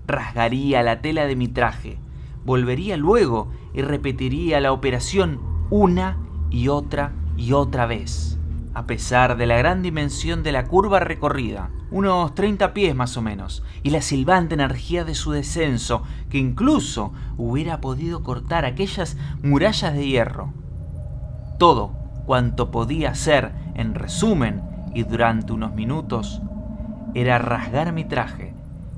[0.07, 1.99] rasgaría la tela de mi traje,
[2.45, 6.19] volvería luego y repetiría la operación una
[6.51, 8.39] y otra y otra vez.
[8.75, 13.23] A pesar de la gran dimensión de la curva recorrida, unos 30 pies más o
[13.23, 19.93] menos, y la silbante energía de su descenso, que incluso hubiera podido cortar aquellas murallas
[19.93, 20.55] de hierro.
[21.59, 24.63] Todo cuanto podía hacer, en resumen,
[24.95, 26.43] y durante unos minutos,
[27.15, 28.55] era rasgar mi traje,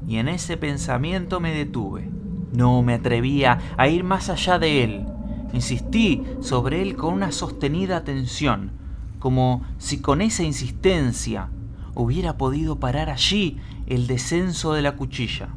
[0.07, 2.09] y en ese pensamiento me detuve.
[2.53, 5.07] No me atrevía a ir más allá de él.
[5.53, 8.71] Insistí sobre él con una sostenida atención,
[9.19, 11.49] como si con esa insistencia
[11.95, 15.49] hubiera podido parar allí el descenso de la cuchilla.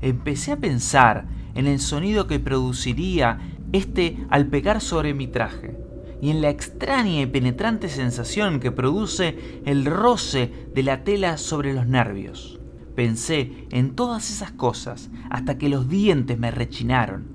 [0.00, 3.38] Empecé a pensar en el sonido que produciría
[3.72, 5.76] este al pegar sobre mi traje,
[6.20, 11.72] y en la extraña y penetrante sensación que produce el roce de la tela sobre
[11.72, 12.60] los nervios.
[12.94, 17.26] Pensé en todas esas cosas hasta que los dientes me rechinaron.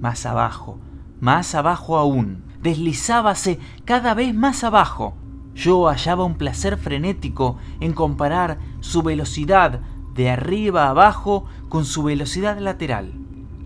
[0.00, 0.80] Más abajo,
[1.20, 2.44] más abajo aún.
[2.62, 5.14] Deslizábase cada vez más abajo.
[5.54, 9.80] Yo hallaba un placer frenético en comparar su velocidad
[10.14, 13.12] de arriba abajo con su velocidad lateral.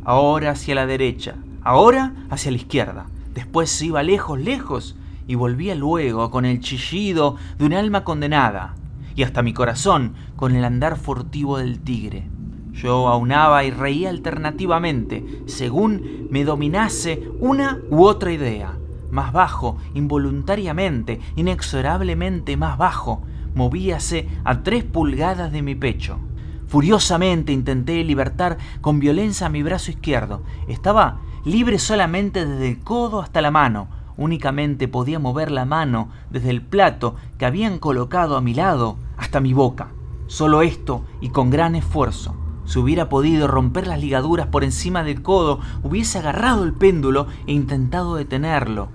[0.04, 3.06] Ahora hacia la derecha, ahora hacia la izquierda.
[3.34, 8.74] Después iba lejos, lejos, y volvía luego con el chillido de un alma condenada,
[9.16, 12.28] y hasta mi corazón con el andar furtivo del tigre.
[12.72, 18.76] Yo aunaba y reía alternativamente, según me dominase una u otra idea.
[19.10, 23.22] Más bajo, involuntariamente, inexorablemente más bajo,
[23.54, 26.18] movíase a tres pulgadas de mi pecho.
[26.66, 30.42] Furiosamente intenté libertar con violencia mi brazo izquierdo.
[30.66, 33.88] Estaba libre solamente desde el codo hasta la mano.
[34.16, 39.40] Únicamente podía mover la mano desde el plato que habían colocado a mi lado hasta
[39.40, 39.88] mi boca.
[40.26, 42.34] Solo esto y con gran esfuerzo.
[42.64, 47.52] Si hubiera podido romper las ligaduras por encima del codo, hubiese agarrado el péndulo e
[47.52, 48.88] intentado detenerlo.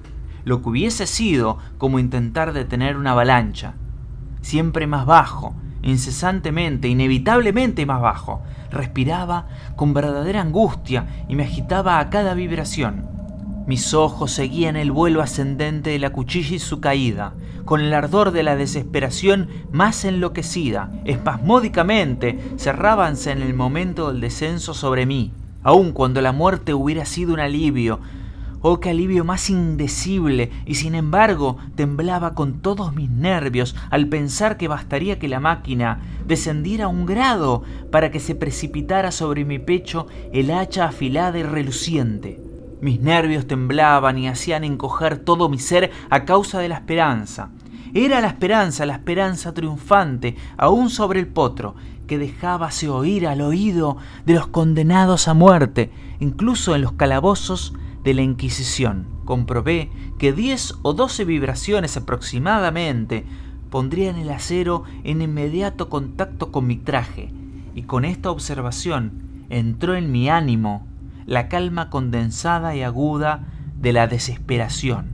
[0.44, 3.76] Lo que hubiese sido como intentar detener una avalancha.
[4.42, 8.42] Siempre más bajo, incesantemente, inevitablemente más bajo.
[8.72, 13.08] Respiraba con verdadera angustia y me agitaba a cada vibración.
[13.68, 17.34] Mis ojos seguían el vuelo ascendente de la cuchilla y su caída,
[17.66, 20.90] con el ardor de la desesperación más enloquecida.
[21.06, 27.34] Espasmódicamente cerrábanse en el momento del descenso sobre mí, aun cuando la muerte hubiera sido
[27.34, 28.00] un alivio,
[28.62, 34.58] Oh, qué alivio más indecible, y sin embargo temblaba con todos mis nervios al pensar
[34.58, 40.08] que bastaría que la máquina descendiera un grado para que se precipitara sobre mi pecho
[40.34, 42.38] el hacha afilada y reluciente.
[42.82, 47.52] Mis nervios temblaban y hacían encoger todo mi ser a causa de la esperanza.
[47.94, 51.76] Era la esperanza, la esperanza triunfante, aún sobre el potro,
[52.08, 53.96] que dejábase oír al oído
[54.26, 59.08] de los condenados a muerte, incluso en los calabozos de la Inquisición.
[59.26, 63.26] Comprobé que 10 o 12 vibraciones aproximadamente
[63.70, 67.32] pondrían el acero en inmediato contacto con mi traje,
[67.76, 70.88] y con esta observación entró en mi ánimo
[71.26, 73.46] la calma condensada y aguda
[73.80, 75.10] de la desesperación.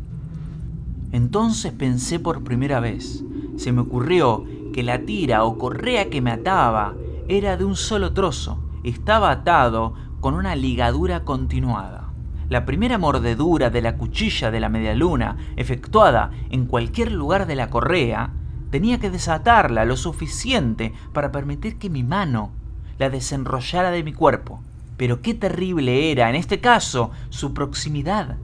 [1.12, 3.24] Entonces pensé por primera vez,
[3.58, 6.96] se me ocurrió que la tira o correa que me ataba
[7.28, 12.05] era de un solo trozo, estaba atado con una ligadura continuada.
[12.48, 17.72] La primera mordedura de la cuchilla de la medialuna, efectuada en cualquier lugar de la
[17.72, 18.34] correa,
[18.70, 22.52] tenía que desatarla lo suficiente para permitir que mi mano
[23.00, 24.62] la desenrollara de mi cuerpo.
[24.96, 28.38] Pero qué terrible era, en este caso, su proximidad.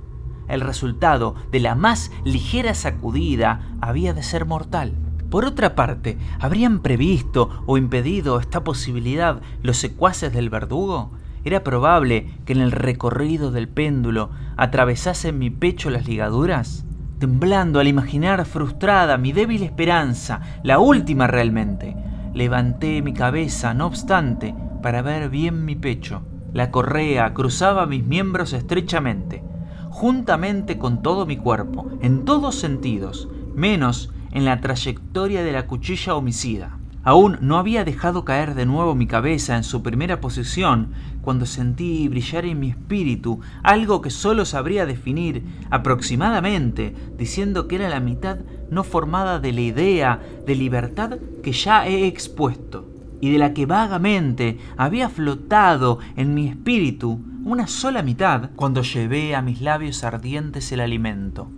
[0.48, 4.94] El resultado de la más ligera sacudida había de ser mortal.
[5.30, 11.12] Por otra parte, ¿habrían previsto o impedido esta posibilidad los secuaces del verdugo?
[11.44, 16.86] Era probable que en el recorrido del péndulo atravesasen mi pecho las ligaduras.
[17.20, 21.96] Temblando al imaginar frustrada mi débil esperanza, la última realmente,
[22.34, 26.24] levanté mi cabeza, no obstante, para ver bien mi pecho.
[26.54, 29.44] La correa cruzaba mis miembros estrechamente,
[29.90, 36.16] juntamente con todo mi cuerpo, en todos sentidos, menos en la trayectoria de la cuchilla
[36.16, 36.81] homicida.
[37.04, 40.90] Aún no había dejado caer de nuevo mi cabeza en su primera posición
[41.22, 47.90] cuando sentí brillar en mi espíritu algo que sólo sabría definir aproximadamente, diciendo que era
[47.90, 48.38] la mitad
[48.70, 52.88] no formada de la idea de libertad que ya he expuesto,
[53.20, 59.36] y de la que vagamente había flotado en mi espíritu una sola mitad cuando llevé
[59.36, 61.50] a mis labios ardientes el alimento.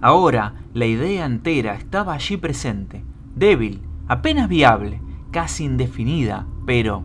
[0.00, 3.04] Ahora la idea entera estaba allí presente,
[3.36, 7.04] débil, apenas viable, casi indefinida, pero,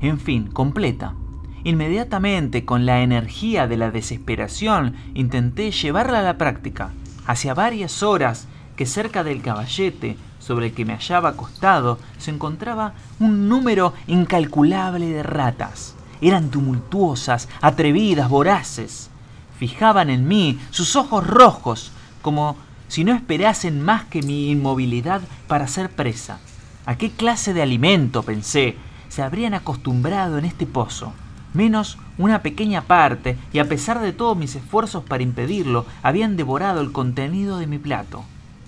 [0.00, 1.14] en fin, completa.
[1.62, 6.92] Inmediatamente, con la energía de la desesperación, intenté llevarla a la práctica.
[7.26, 12.94] Hacía varias horas que cerca del caballete sobre el que me hallaba acostado se encontraba
[13.20, 15.96] un número incalculable de ratas.
[16.22, 19.10] Eran tumultuosas, atrevidas, voraces.
[19.58, 22.56] Fijaban en mí sus ojos rojos, como
[22.88, 26.40] si no esperasen más que mi inmovilidad para ser presa.
[26.86, 28.76] ¿A qué clase de alimento, pensé,
[29.08, 31.12] se habrían acostumbrado en este pozo?
[31.54, 36.80] Menos una pequeña parte, y a pesar de todos mis esfuerzos para impedirlo, habían devorado
[36.80, 38.24] el contenido de mi plato.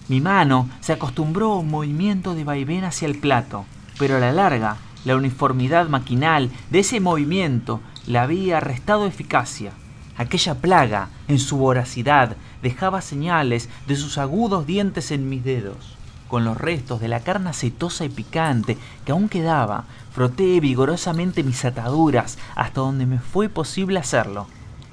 [0.09, 3.65] Mi mano se acostumbró a un movimiento de vaivén hacia el plato,
[3.99, 9.73] pero a la larga, la uniformidad maquinal de ese movimiento le había restado eficacia.
[10.17, 15.97] Aquella plaga, en su voracidad, dejaba señales de sus agudos dientes en mis dedos.
[16.29, 21.65] Con los restos de la carne aceitosa y picante que aún quedaba, froté vigorosamente mis
[21.65, 24.47] ataduras hasta donde me fue posible hacerlo.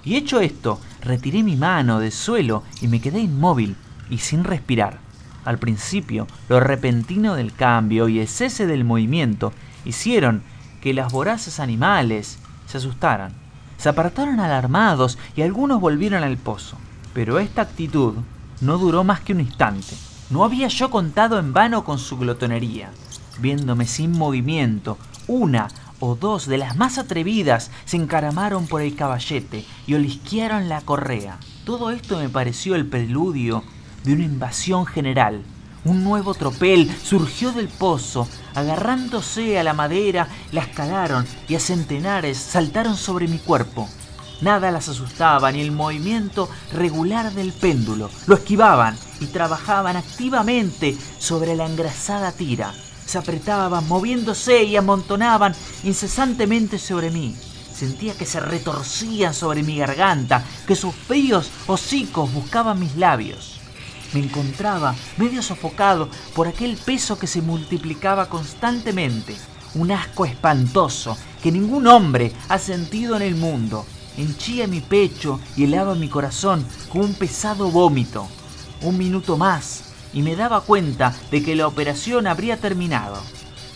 [0.04, 3.76] Y hecho esto, retiré mi mano del suelo y me quedé inmóvil
[4.10, 5.00] y sin respirar.
[5.46, 9.54] Al principio, lo repentino del cambio y el cese del movimiento
[9.86, 10.44] hicieron
[10.82, 13.34] que las voraces animales se asustaran.
[13.78, 16.78] Se apartaron alarmados y algunos volvieron al pozo.
[17.18, 18.14] Pero esta actitud
[18.62, 19.96] no duró más que un instante.
[20.30, 22.92] No había yo contado en vano con su glotonería.
[23.40, 25.68] Viéndome sin movimiento, una
[26.00, 31.40] o dos de las más atrevidas se encaramaron por el caballete y olisquearon la correa.
[31.66, 33.64] Todo esto me pareció el preludio
[34.04, 35.42] de una invasión general.
[35.86, 42.38] Un nuevo tropel surgió del pozo, agarrándose a la madera, la escalaron y a centenares
[42.38, 43.90] saltaron sobre mi cuerpo.
[44.42, 48.10] Nada las asustaba ni el movimiento regular del péndulo.
[48.28, 52.74] Lo esquivaban y trabajaban activamente sobre la engrasada tira.
[53.06, 57.36] Se apretaban, moviéndose y amontonaban incesantemente sobre mí.
[57.74, 63.60] Sentía que se retorcían sobre mi garganta, que sus fríos hocicos buscaban mis labios.
[64.14, 69.36] Me encontraba medio sofocado por aquel peso que se multiplicaba constantemente,
[69.76, 73.86] un asco espantoso que ningún hombre ha sentido en el mundo.
[74.18, 78.28] Henchía mi pecho y helaba mi corazón con un pesado vómito.
[78.82, 83.22] Un minuto más y me daba cuenta de que la operación habría terminado.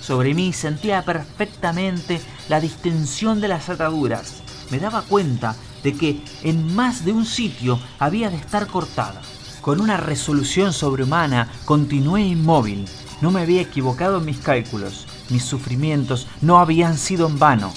[0.02, 2.20] Sobre mí sentía perfectamente
[2.50, 4.42] la distensión de las ataduras.
[4.72, 9.22] Me daba cuenta de que en más de un sitio había de estar cortada.
[9.62, 12.86] Con una resolución sobrehumana continué inmóvil.
[13.22, 15.06] No me había equivocado en mis cálculos.
[15.30, 17.72] Mis sufrimientos no habían sido en vano.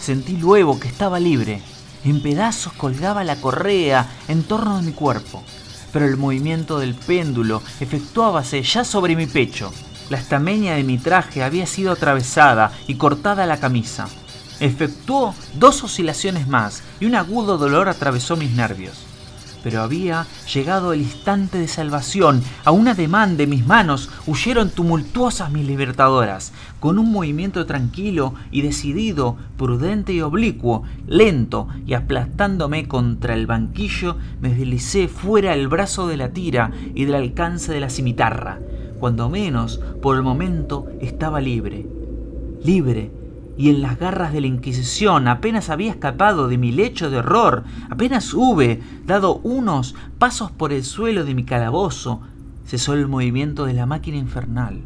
[0.00, 1.62] Sentí luego que estaba libre.
[2.04, 5.42] En pedazos colgaba la correa en torno de mi cuerpo,
[5.92, 9.72] pero el movimiento del péndulo efectuábase ya sobre mi pecho.
[10.10, 14.08] La estameña de mi traje había sido atravesada y cortada la camisa.
[14.60, 19.07] Efectuó dos oscilaciones más y un agudo dolor atravesó mis nervios
[19.62, 22.42] pero había llegado el instante de salvación.
[22.64, 26.52] A un ademán de mis manos huyeron tumultuosas mis libertadoras.
[26.80, 34.16] Con un movimiento tranquilo y decidido, prudente y oblicuo, lento y aplastándome contra el banquillo,
[34.40, 38.60] me deslicé fuera el brazo de la tira y del alcance de la cimitarra.
[39.00, 41.86] Cuando menos, por el momento, estaba libre.
[42.64, 43.17] Libre
[43.58, 47.64] y en las garras de la Inquisición apenas había escapado de mi lecho de horror,
[47.90, 52.20] apenas hube dado unos pasos por el suelo de mi calabozo,
[52.64, 54.82] cesó el movimiento de la máquina infernal.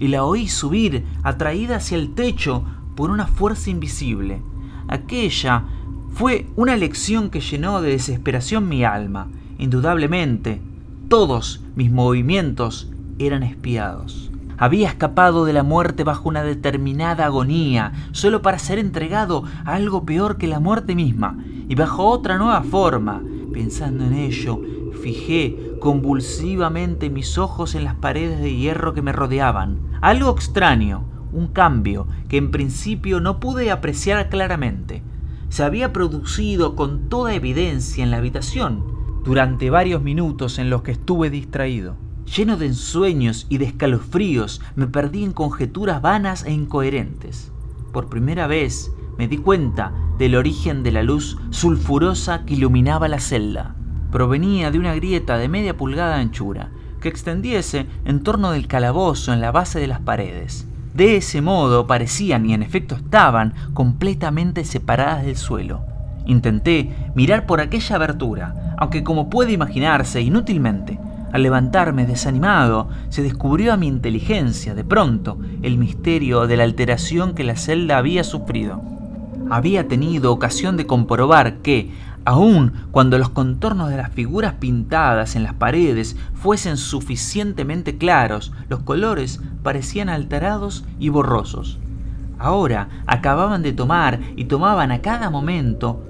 [0.00, 2.64] Y la oí subir, atraída hacia el techo
[2.96, 4.42] por una fuerza invisible.
[4.88, 5.64] Aquella
[6.12, 9.28] fue una lección que llenó de desesperación mi alma.
[9.58, 10.60] Indudablemente,
[11.08, 12.90] todos mis movimientos
[13.20, 14.29] eran espiados.
[14.60, 20.04] Había escapado de la muerte bajo una determinada agonía, solo para ser entregado a algo
[20.04, 23.22] peor que la muerte misma, y bajo otra nueva forma.
[23.54, 24.60] Pensando en ello,
[25.02, 29.78] fijé convulsivamente mis ojos en las paredes de hierro que me rodeaban.
[30.02, 35.02] Algo extraño, un cambio que en principio no pude apreciar claramente.
[35.48, 38.84] Se había producido con toda evidencia en la habitación
[39.24, 42.09] durante varios minutos en los que estuve distraído.
[42.36, 47.50] Lleno de ensueños y de escalofríos, me perdí en conjeturas vanas e incoherentes.
[47.92, 53.18] Por primera vez me di cuenta del origen de la luz sulfurosa que iluminaba la
[53.18, 53.74] celda.
[54.12, 56.70] Provenía de una grieta de media pulgada de anchura,
[57.00, 60.68] que extendiese en torno del calabozo en la base de las paredes.
[60.94, 65.80] De ese modo parecían, y en efecto estaban, completamente separadas del suelo.
[66.26, 71.00] Intenté mirar por aquella abertura, aunque como puede imaginarse, inútilmente.
[71.32, 77.34] Al levantarme desanimado, se descubrió a mi inteligencia, de pronto, el misterio de la alteración
[77.34, 78.82] que la celda había sufrido.
[79.48, 81.90] Había tenido ocasión de comprobar que,
[82.24, 88.80] aun cuando los contornos de las figuras pintadas en las paredes fuesen suficientemente claros, los
[88.80, 91.78] colores parecían alterados y borrosos.
[92.38, 96.02] Ahora acababan de tomar y tomaban a cada momento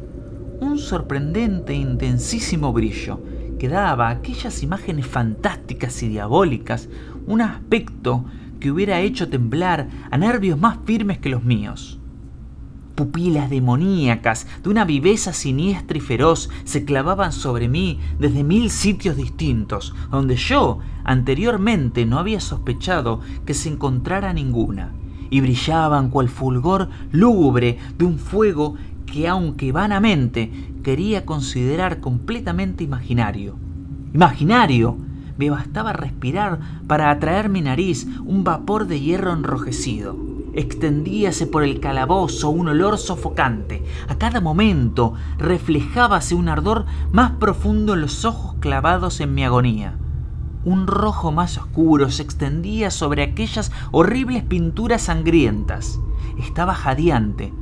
[0.60, 3.20] un sorprendente e intensísimo brillo,
[3.60, 6.88] que daba a aquellas imágenes fantásticas y diabólicas
[7.26, 8.24] un aspecto
[8.58, 12.00] que hubiera hecho temblar a nervios más firmes que los míos.
[12.94, 19.18] Pupilas demoníacas de una viveza siniestra y feroz se clavaban sobre mí desde mil sitios
[19.18, 24.94] distintos, donde yo anteriormente no había sospechado que se encontrara ninguna,
[25.28, 28.76] y brillaban cual fulgor lúgubre de un fuego
[29.10, 30.50] que aunque vanamente
[30.82, 33.56] quería considerar completamente imaginario.
[34.14, 34.96] Imaginario.
[35.36, 40.16] Me bastaba respirar para atraer mi nariz un vapor de hierro enrojecido.
[40.52, 43.82] Extendíase por el calabozo un olor sofocante.
[44.08, 49.96] A cada momento reflejábase un ardor más profundo en los ojos clavados en mi agonía.
[50.64, 55.98] Un rojo más oscuro se extendía sobre aquellas horribles pinturas sangrientas.
[56.38, 57.54] Estaba jadeante.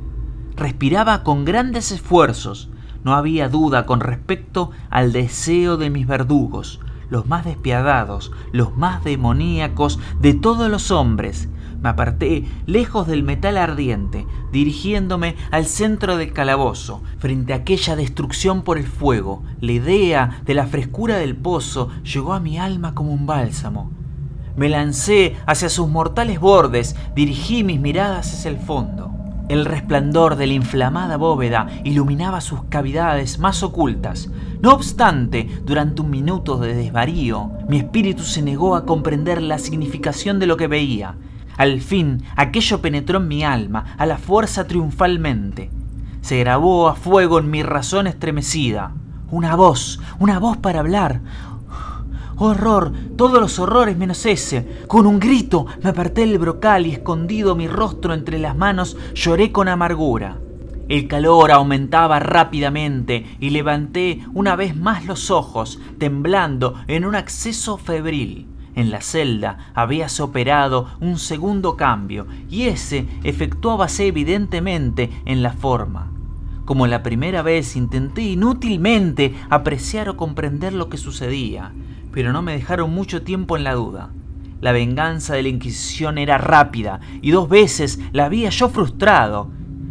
[0.59, 2.69] Respiraba con grandes esfuerzos.
[3.05, 9.05] No había duda con respecto al deseo de mis verdugos, los más despiadados, los más
[9.05, 11.47] demoníacos de todos los hombres,
[11.81, 18.63] me aparté lejos del metal ardiente, dirigiéndome al centro del calabozo, frente a aquella destrucción
[18.63, 19.43] por el fuego.
[19.61, 23.91] La idea de la frescura del pozo llegó a mi alma como un bálsamo.
[24.57, 29.18] Me lancé hacia sus mortales bordes, dirigí mis miradas hacia el fondo.
[29.49, 34.29] El resplandor de la inflamada bóveda iluminaba sus cavidades más ocultas.
[34.61, 40.37] No obstante, durante un minuto de desvarío, mi espíritu se negó a comprender la significación
[40.37, 41.15] de lo que veía.
[41.57, 45.71] Al fin, aquello penetró en mi alma, a la fuerza triunfalmente.
[46.21, 48.91] Se grabó a fuego en mi razón estremecida.
[49.31, 51.21] Una voz, una voz para hablar.
[52.41, 54.65] Horror, todos los horrores menos ese.
[54.87, 59.51] Con un grito me aparté del brocal y escondido mi rostro entre las manos lloré
[59.51, 60.37] con amargura.
[60.87, 67.77] El calor aumentaba rápidamente y levanté una vez más los ojos, temblando en un acceso
[67.77, 68.47] febril.
[68.73, 76.18] En la celda habíase operado un segundo cambio y ese efectuábase evidentemente en la forma.
[76.69, 81.73] Como la primera vez intenté inútilmente apreciar o comprender lo que sucedía,
[82.11, 84.11] pero no me dejaron mucho tiempo en la duda.
[84.61, 89.49] La venganza de la Inquisición era rápida y dos veces la había yo frustrado.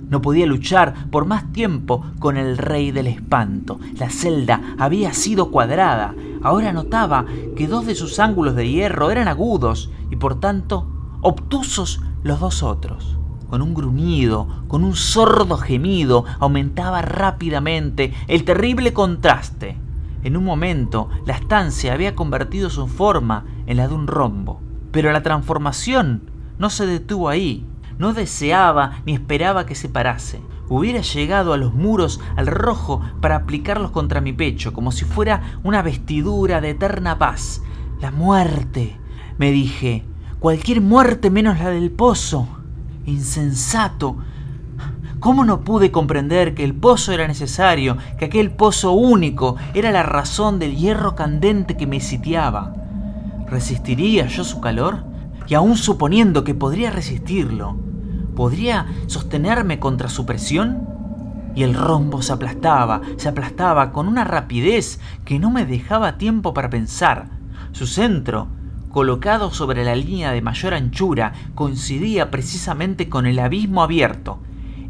[0.08, 3.80] No podía luchar por más tiempo con el rey del espanto.
[3.98, 6.14] La celda había sido cuadrada.
[6.42, 7.26] Ahora notaba
[7.56, 10.88] que dos de sus ángulos de hierro eran agudos y por tanto
[11.22, 13.18] obtusos los dos otros.
[13.48, 19.76] Con un gruñido, con un sordo gemido, aumentaba rápidamente el terrible contraste.
[20.22, 24.60] En un momento la estancia había convertido su forma en la de un rombo.
[24.92, 27.64] Pero la transformación no se detuvo ahí.
[27.98, 30.40] No deseaba ni esperaba que se parase.
[30.68, 35.58] Hubiera llegado a los muros al rojo para aplicarlos contra mi pecho, como si fuera
[35.62, 37.62] una vestidura de eterna paz.
[38.00, 38.96] La muerte,
[39.38, 40.04] me dije.
[40.38, 42.57] Cualquier muerte menos la del pozo.
[43.08, 44.16] Insensato.
[45.20, 50.02] ¿Cómo no pude comprender que el pozo era necesario, que aquel pozo único era la
[50.02, 52.74] razón del hierro candente que me sitiaba?
[53.48, 55.04] ¿Resistiría yo su calor?
[55.48, 57.76] Y aún suponiendo que podría resistirlo,
[58.38, 60.86] ¿Podría sostenerme contra su presión?
[61.56, 66.54] Y el rombo se aplastaba, se aplastaba con una rapidez que no me dejaba tiempo
[66.54, 67.30] para pensar.
[67.72, 68.46] Su centro,
[68.90, 74.40] colocado sobre la línea de mayor anchura, coincidía precisamente con el abismo abierto.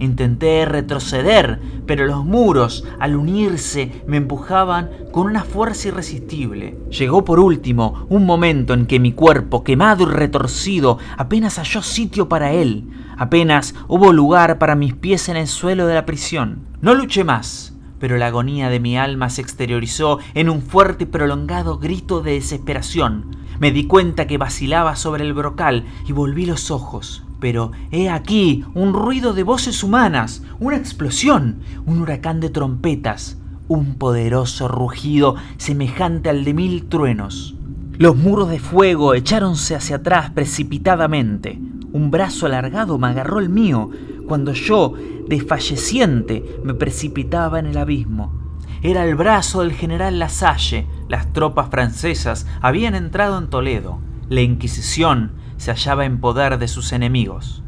[0.00, 6.78] Intenté retroceder, pero los muros, al unirse, me empujaban con una fuerza irresistible.
[6.90, 12.28] Llegó por último un momento en que mi cuerpo, quemado y retorcido, apenas halló sitio
[12.28, 12.84] para él.
[13.16, 16.60] Apenas hubo lugar para mis pies en el suelo de la prisión.
[16.80, 21.06] No luché más, pero la agonía de mi alma se exteriorizó en un fuerte y
[21.06, 23.36] prolongado grito de desesperación.
[23.58, 27.24] Me di cuenta que vacilaba sobre el brocal y volví los ojos.
[27.40, 33.38] Pero he aquí un ruido de voces humanas, una explosión, un huracán de trompetas,
[33.68, 37.54] un poderoso rugido semejante al de mil truenos.
[37.98, 41.58] Los muros de fuego echáronse hacia atrás precipitadamente.
[41.92, 43.90] Un brazo alargado me agarró el mío
[44.28, 44.94] cuando yo,
[45.28, 48.32] desfalleciente, me precipitaba en el abismo.
[48.82, 50.86] Era el brazo del general Lasalle.
[51.08, 53.98] Las tropas francesas habían entrado en Toledo.
[54.28, 57.62] La Inquisición se hallaba en poder de sus enemigos.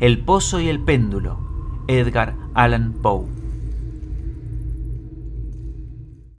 [0.00, 1.38] El pozo y el péndulo.
[1.88, 3.43] Edgar Allan Poe.